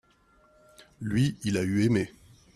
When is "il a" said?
1.43-1.61